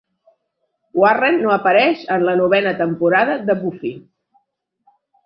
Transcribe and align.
Warren 1.01 1.35
no 1.43 1.51
apareix 1.55 2.01
en 2.15 2.25
la 2.29 2.35
novena 2.39 2.73
temporada 2.79 3.37
de 3.51 3.57
Buffy. 3.61 3.93